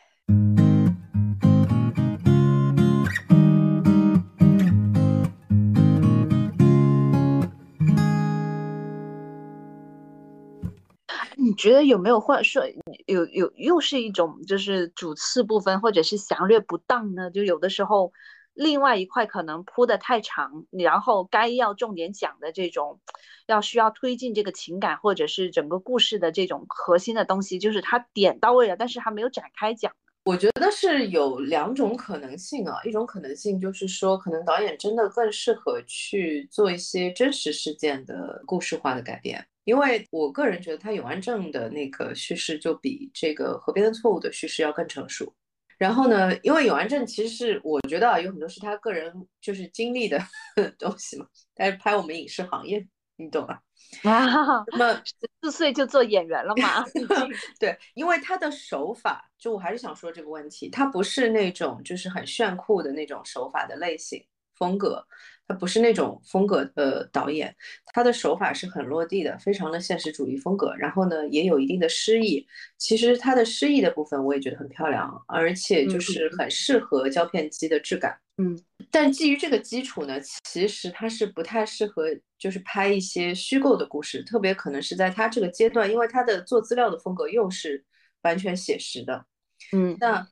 [11.57, 12.63] 觉得有没有或者说
[13.07, 17.31] 有有又是一种就是主次部分或者是详略不当呢？
[17.31, 18.13] 就有的时候
[18.55, 23.01] 另外一块可能铺的太长，然后该要重点讲的这种
[23.47, 29.93] 要需要推进这个情感或者是整个故事的这种核心的东西，就是他点到位了，但是还没有展开讲。
[30.25, 39.47] 我觉得是有两种可能性啊，一种可能性就是说，可能导演真的更适合去做一些真实事件的故事化的改编。
[39.67, 45.35] 因为我个人觉得他永安镇的那个叙事就比这个河边的错误的叙事要更成熟。
[45.77, 50.19] 然后呢，因为永安镇其实是我觉得啊，有很多是他个人就是经历的
[50.79, 52.87] 东西嘛，但是拍我们影视行业，
[53.17, 53.61] 你懂吧？
[54.05, 55.13] 啊， 那么十
[55.43, 56.85] 四岁就做演员了嘛？
[57.59, 65.05] 对，因为他的手法，就我还是想说这个问题，他不是那种就是很炫酷的那种手法的类型风格。
[65.49, 67.55] 他不是那种风格的导演，
[67.95, 70.75] 他的手法是很落地的，非常的现实主义风格。
[70.77, 72.47] 然后呢，也有一定的诗意。
[72.79, 78.19] 其实他的诗意的部分我也觉得很漂亮，而且就是很适合胶片机的质感。
[78.39, 78.59] 嗯，
[78.91, 82.05] 但基于这个基础呢，其实他是不太适合
[82.39, 87.85] 就是拍一些虚构的故事，特别可能是在他这个阶段，因为他的做资料的风格又是
[88.23, 89.25] 完全写实的。
[89.73, 90.27] 嗯，那。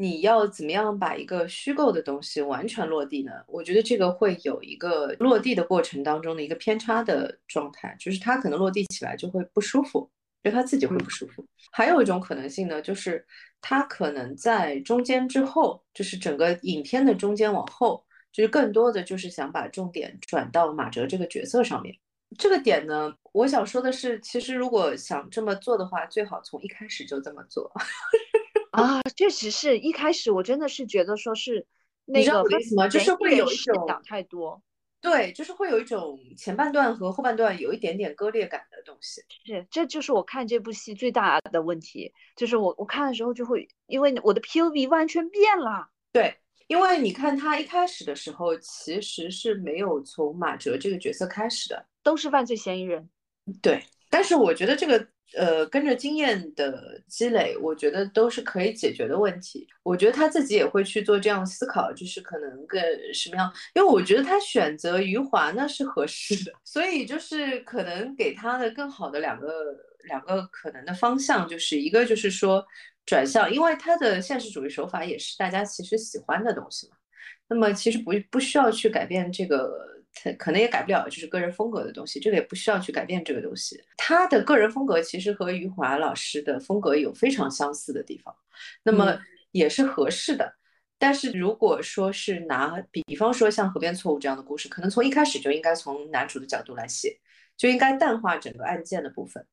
[0.00, 3.32] 你要怎么样把一个虚构的东西完全落地呢？
[3.46, 10.10] 我觉得这个会有一个落地的过程当中的一个偏差的状态，就是他可能落地起来就会不舒服，
[10.42, 11.46] 就他自己会不舒服。
[11.70, 13.22] 还有一种可能性呢，就是
[13.60, 21.94] 他可能在中间之后，就是整个影片的中间往后，就是更多的就是想把重点转到马哲这个角色上面。
[22.38, 27.70] 这个点呢，我想说的是，其实如果想这么做的话，最好从一开始就这么做。
[28.70, 31.66] 啊，确实是一开始我真的是觉得说是
[32.04, 34.62] 那个为什么就是会有一种讲太多，
[35.00, 39.20] 对，就是会有一种前半段和后半段有一点点割裂感的东西。
[39.44, 45.88] 是，这就是我看这部戏最大的问题，就是我我看的时候就会因为我的 POV 完全变了。
[46.12, 46.36] 对，
[46.68, 53.10] 因为你看他一开始的时候其实是没有从马哲这个角色开始的，都是犯罪嫌疑人。
[53.60, 55.08] 对，但是我觉得这个。
[55.36, 59.66] 呃，跟着经验的积累，我觉得都是可以解决的问题。
[59.82, 62.82] 我觉得他自己也会去做这样思考，就是可能跟
[63.14, 69.48] 什么样，因为我觉得他选择余华那是合适的，所以就是可能给他的更好的两个
[70.04, 72.64] 两个可能的方向，就是一个就是说
[73.06, 76.96] 转向，因为他的现实主义手法也是大家其实喜欢的东西嘛。
[77.48, 79.99] 那么其实不不需要去改变这个。
[80.12, 83.82] 他可能也改不了，就是个人风格的东西，这个也不需要去改变这个东西。
[83.96, 88.34] 他的个人风格其实和余华老师的风格有非常相似的地方，
[88.82, 89.18] 那么
[89.52, 90.54] 也是合适的。
[90.98, 97.18] 但是如果说是拿，比方说像《河边错误》这样的故事，可能从一开始就应该从男主的角度来写，
[97.56, 99.46] 就应该淡化整个案件的部分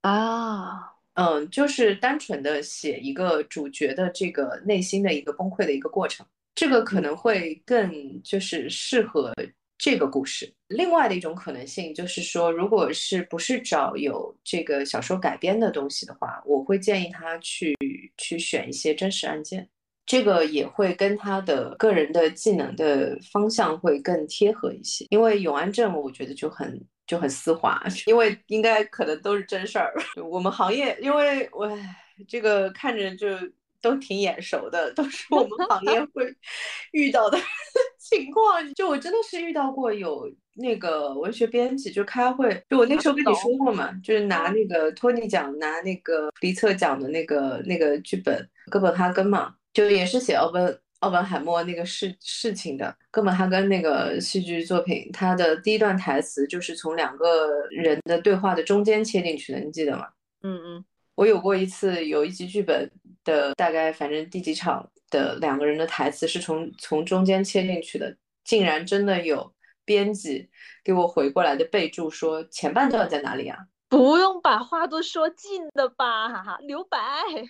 [0.00, 6.26] 啊，嗯，就是单纯的写一个主角的这个内心的一个崩溃的一个过程，
[6.56, 9.32] 这个可能会更就是适合。
[9.82, 17.74] 这个故事，另外的一种可能性就是说，如果是不是找有这个小说改编的东西的话，我会建议他去
[18.18, 19.66] 去选一些真实案件，
[20.04, 25.06] 这个也会跟他的个人的技能的方向会更贴合一些。
[25.08, 29.94] 因为永安镇，我觉得就很就很丝滑， 因为应该可能都是真事儿。
[30.30, 31.66] 我们行业，因为我
[32.28, 33.26] 这个看着就
[33.80, 36.36] 都挺眼熟的，都是我们行业会
[36.92, 37.38] 遇到的。
[38.10, 48.36] 情况就我真的是遇到过有那个文学编辑就开会，就我那时候跟你说过嘛，就是拿那个托尼奖拿那个普利策奖的那个那个剧本
[48.70, 60.08] 《哥本哈根》嘛，就也是写奥本奥本海默那个事事情的《哥本哈根》那个戏剧作品，它的第一段台词就是从两个人的对话的中间切进去的，你记得吗？
[60.42, 60.84] 嗯嗯，
[61.14, 62.90] 我有过一次有一集剧本
[63.24, 64.90] 的大概反正第几场。
[65.10, 69.52] 的两个人的台词是从从中间切进去的，竟然真的有
[69.84, 70.48] 编辑
[70.82, 73.58] 给我回过来的备注说前半段在哪里啊？
[73.88, 76.98] 不用把话都说尽的吧，哈哈，留白。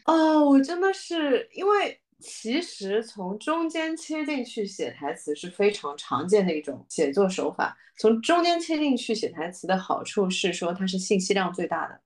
[0.06, 7.76] 哦，我真的是因为其实从中间切进去写台词是非常常见的一种写作手法。
[7.98, 12.00] 从中间切进去写台词的好处是说它是信息量最大的，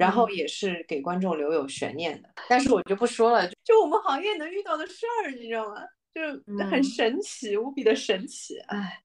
[0.00, 2.30] 然后也是给观众留有悬念的。
[2.48, 5.82] 但是我就不说了，就我们行业能遇到的事儿，你知道吗？
[6.12, 6.20] 就
[6.64, 8.58] 很神奇，无比的神奇。
[8.66, 9.02] 哎，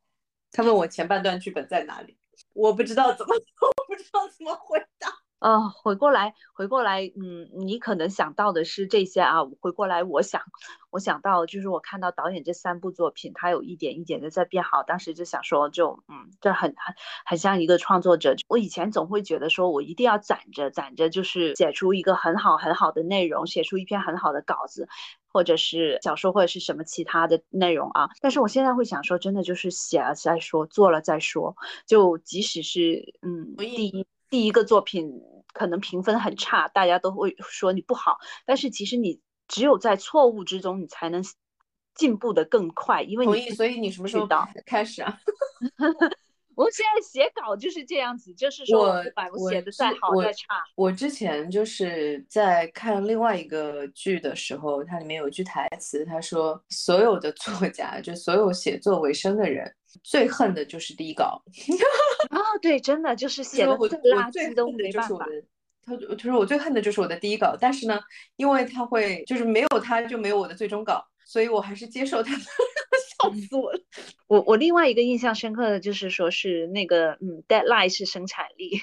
[0.51, 2.17] 他问我前半段剧本在哪里，
[2.53, 5.09] 我不知道怎么， 我不知道怎么回答。
[5.45, 9.45] 呃，回过来，回过来，嗯，你可能想到的是这些啊。
[9.59, 10.41] 回过来，我想，
[10.89, 14.81] 我想到就是我看到导演这三部作品，他有一点一点的在变好。
[14.81, 16.95] 当时就想说，就嗯，这很很
[17.27, 18.35] 很像一个创作者。
[18.47, 24.87] 我以前总会觉得说，我一定要攒着攒着，就是写出一个很好很好的内容，写出一篇很好的稿子，
[25.31, 28.09] 或者是小说或者是什么其他的内容啊。
[28.19, 31.55] 但是我现在会想说，真的就是写了再说，做了再说。
[31.85, 35.21] 就即使是嗯，第一第一个作品。
[35.55, 38.17] 可能评分很差，大家都会说你不好。
[38.45, 41.23] 但是其实你只有在错误之中，你才能
[41.95, 43.01] 进步的更快。
[43.01, 44.27] 因为你所以你什么时候
[44.65, 45.17] 开始啊？
[46.55, 49.03] 我现在写稿就是这样子，就是说我
[49.33, 50.63] 我写的再好再差。
[50.75, 59.69] 我之前就是在看另外一个剧的时候，它里面有句台词，他说所有的作家，就所有写作为生的人，
[60.01, 61.43] 最恨的就是第一稿。
[62.29, 65.27] 啊，对，真的就是写的最垃圾都没办法。
[65.85, 67.99] 他他说我最恨的就是我的第一稿，但是呢，
[68.37, 73.79] 因为他会就是没有他就没有我的最终稿，所以我还是接受他，笑死我了。
[74.27, 78.81] 我我另外一个印象深刻的就是说是那个嗯，deadline 是生产力。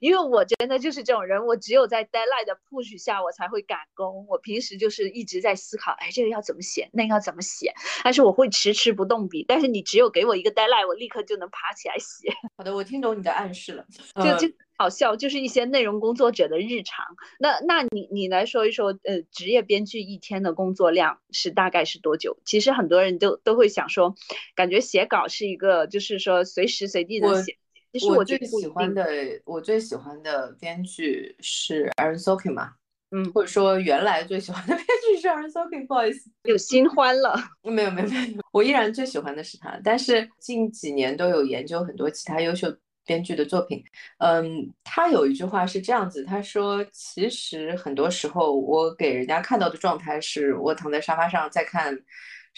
[0.00, 4.26] 因为我真的就是这种人，我只有在 deadline 的 push 下，我才会赶工。
[4.28, 7.72] 我平时就是一直在思考，哎，这个要怎么写，那个要怎么写。
[8.04, 9.44] 但是我会迟迟不动笔。
[9.46, 12.28] 但是你只有给我一个 deadline，我立刻就能爬起来写。
[12.56, 13.84] 好的，我听懂你的暗示了。
[14.16, 17.04] 就就好笑，就是一些内容工作者的日常。
[17.40, 22.38] 那那你你来说一说，呃，职业编剧一天的工作量是大概是多久？
[22.44, 24.14] 其实很多人都都会想说，
[24.54, 27.56] 感觉写稿是一个，就是说随时随地的写。
[27.98, 29.06] 其实我最喜欢的，
[29.44, 32.72] 我最喜欢的编剧是 Aaron Sorkin 嘛，
[33.10, 37.36] 嗯，或者说原来最喜欢的 编剧是 Aaron Sorkin，不好意思，有新欢了。
[37.62, 39.80] 没有没有没有，我依然最喜欢的是他。
[39.82, 42.74] 但是近几年都有研究很多其他优秀
[43.04, 43.82] 编剧的作品。
[44.18, 51.98] 嗯，他有一句话是这样子，他说：“其实很多时候我给人家看到的状态是我躺在沙发上在看。”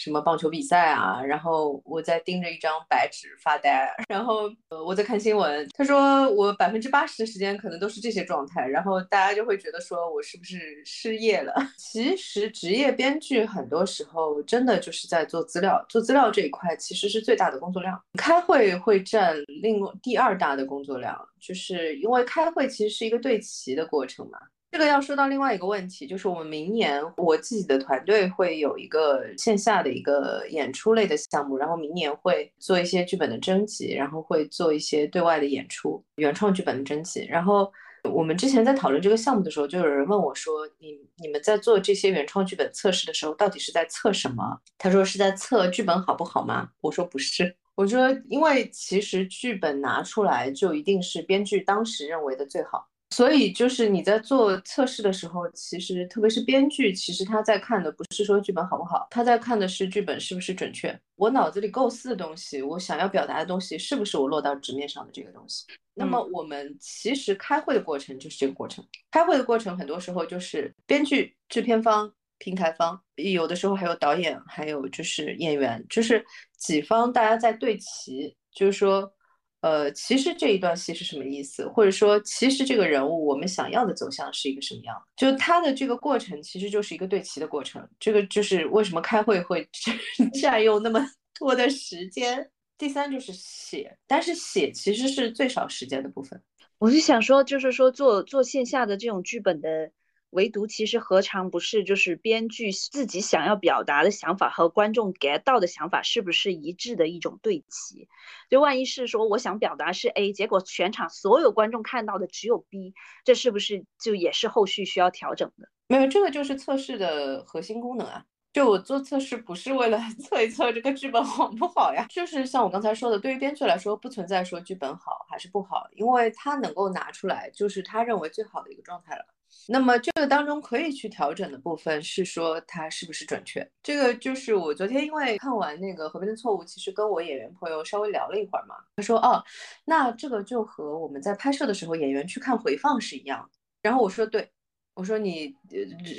[0.03, 1.21] 什么棒球比赛啊？
[1.23, 5.69] 然后我在盯着一张白纸发呆， 然后呃我在看新闻。
[5.77, 11.53] 他说我百分之八十的时间可能都是这些状态，然后大家就会觉得说我是不是失业了？
[11.77, 18.01] 其实职业编剧很多时候真的就是在做资料，做资料这一块其实是最大的工作量。
[18.17, 24.39] 开会会占另第二大的工作量，就是因为开会其实是一个对齐的过程嘛。
[24.71, 37.25] 这个要说到另外一个问题，就是我们明年我自己的团队会有一个线下的一个演出类的项目，然后明年会做一些剧本的征集，然后会做一些对外的演出，原创剧本的征集。
[37.27, 37.69] 然后
[38.09, 60.97] 我们之前在讨论这个项目的时候，就有人问我说：“你你们在做这些原创剧本测试的时候，到底是在测什么？”他说：“是在测剧本好不好吗？”我说：“不是，我说因为其实剧本拿出来就一定是编剧当时认为的最好。”所以就是你在做测试的时候，其实特别是编剧，其实他在看的不是说剧本好不好，他在看的是剧本是不是准确。
[61.17, 65.65] 我脑子里构思的东西，我想要表达的东西，是不是我落到纸面上的这个东西。
[65.93, 68.83] 那么我们其实开会的过程就是这个过程。
[69.11, 76.25] 开会的过程很多时候就是编剧、制片方、平台方，有的时候还有导演，还有就是演员，就是
[76.57, 79.13] 几方大家在对齐，就是说。
[79.61, 81.67] 呃，其实这一段戏是什么意思？
[81.69, 84.95] 或者说，其实这个人物我们想要的走向是一个什么样？
[85.15, 87.87] 就他的这个过程，其实就是一个对齐的过程。
[87.99, 89.67] 这个就是为什么开会会
[90.41, 90.99] 占用那么
[91.39, 92.49] 多的时间。
[92.77, 96.41] 第三就是写，但是写其实是最少时间的部分。
[96.79, 99.91] 我是想说，就是说做做线下的这种剧本的。
[100.31, 108.07] 唯独其实何尝不是，就是编剧自己想要表达的想法和观众 get 到的想法是不是一致的一种对齐？
[108.49, 115.69] 就万一是说我想表达是 A，结果全场所有观众看到的只有 B，这是不是就也是后续需要调整的？
[115.87, 118.25] 没有，这个就是测试的核心功能啊。
[118.53, 129.25] 就我做测试不是为了 测一测这个剧本好不好呀，就是像我刚才说的，对于编剧来说不存在说剧本好还是不好，因为他能够拿出来就是他认为最好的一个状态了。
[129.67, 133.67] 那么这个当中可以去调整的部分是说它是不是准确？
[133.83, 138.75] 这个就是我昨天因为看完那个《河边的错误》，其实跟我演员朋友稍微聊了一会儿嘛。
[138.95, 139.43] 他说：“哦，
[139.85, 143.49] 那这个就和我们在拍摄的时候演员去看回放是一样。”
[143.81, 144.49] 然后我说：“对。”
[144.93, 145.55] 我说你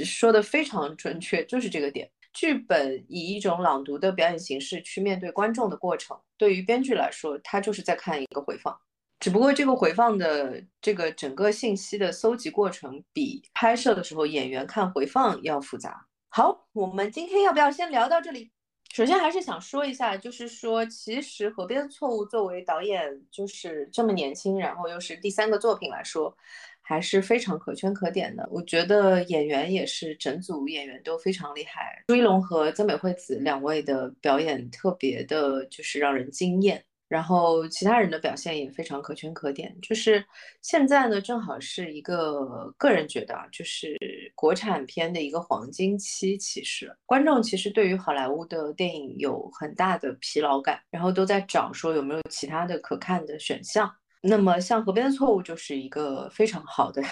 [0.03, 2.11] 说的非常准确，就是这个点。
[2.33, 8.75] 剧本以一种朗读的表演形式去面对观众的过程，对于编剧来说，他就是在看一个回放。
[9.23, 16.05] 只不过这个回放的这个整个信息的搜集过程，比拍摄的时候演员看回放要复杂。
[16.29, 18.51] 好，我们今天要不要先聊到这里？
[18.93, 26.37] 首先还是想说一下，就是说，其实《河边错误》作为导演就是这么年轻，然后又是第三个作品来说。
[26.85, 28.47] 还是非常可圈可点的。
[28.51, 36.85] 我觉得演员也是整组演员都非常厉害，朱一龙和曾美惠子两位的表演特别的，就是让人惊艳。
[37.13, 39.77] 然后其他人的表现也非常可圈可点。
[39.83, 40.25] 就是
[40.63, 43.95] 现在呢，正好是一个个人觉得啊，就是
[44.35, 46.39] 国产片的一个黄金期。
[46.39, 53.95] 其实观众其实对于好莱坞的电影有很大的疲劳感，然后都在找说有没有其他的可看的选项。
[54.23, 57.03] 那么，像《河边的错误》就是一个非常好的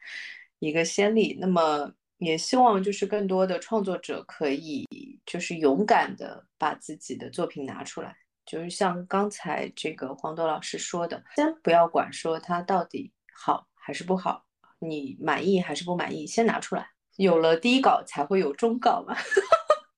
[0.60, 1.38] 一个先例。
[1.40, 4.84] 那么，也希望就是更多的创作者可以
[5.24, 8.16] 就是勇敢的把自己的作品拿出来，
[8.46, 14.46] 就是像刚才这个黄豆老师说的，先不要管说它到底好还是不好，
[14.78, 19.16] 你满意还是不满意，先拿出来，有了第一稿才会有终稿嘛。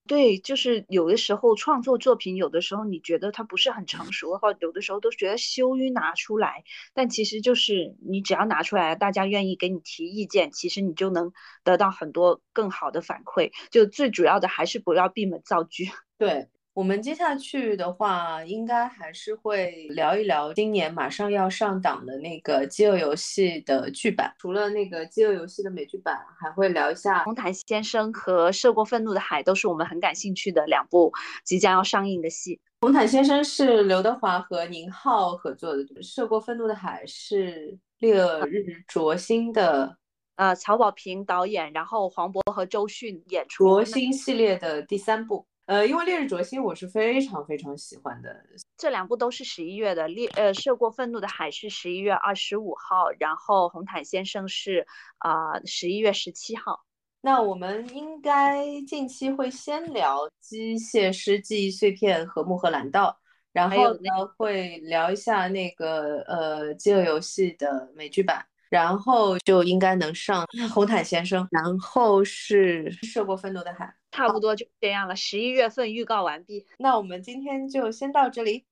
[0.07, 6.63] 对，就是有的时候创作作品，有的时候你觉得它不是很成熟，或有的时候都觉得羞于拿出来。
[6.95, 11.31] 但其实就是你只要拿出来，大家愿意给你提意见，其实你就能
[11.63, 13.51] 得到很多更好的反馈。
[13.69, 15.69] 就最主要的还是不要闭门造车。
[16.17, 16.49] 对。
[16.75, 24.33] 我们接下去的话，应该还是会聊一聊今年马上要上档的那个《饥饿游戏》的剧版。
[24.37, 31.11] 除了那个《饥饿游戏》的美剧版，还会聊一下《红毯先生》和《涉过愤怒的海》，都是我们很感兴趣的两部
[31.43, 32.55] 即将要上映的戏。
[32.81, 38.15] 《红毯先生》是刘德华和宁浩合作的，《涉过愤怒的海》是烈
[38.47, 39.97] 日灼心的，
[40.37, 43.65] 呃，曹保平导演，然后黄渤和周迅演出。
[43.65, 45.45] 灼心系列的第三部。
[45.69, 48.43] 呃，因为《烈日灼心》我是非常非常喜欢的，
[48.75, 50.07] 这两部都是十一月的。
[50.07, 54.87] 烈呃，涉过愤怒的海是十一月二十五号，然后红毯先生是
[55.19, 56.83] 啊十一月十七号。
[57.21, 63.15] 那我们应该近期会先聊《机械师记忆碎片》和《穆赫兰道》，
[63.53, 68.43] 然后呢会聊一下那个呃《饥饿游戏》的美剧版。
[68.71, 75.15] 然后就应该能上红毯先生，然后是涉过愤怒的海，差不多就这样了。
[75.15, 78.65] 十一月份预告完毕，那我们今天就先到这里，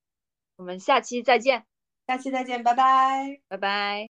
[0.55, 1.65] 我们下期再见，
[2.07, 4.16] 下期再见，拜拜，拜拜。